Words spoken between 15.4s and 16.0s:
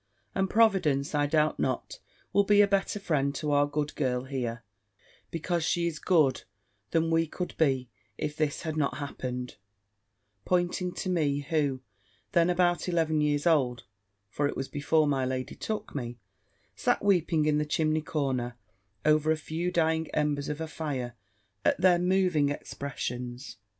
took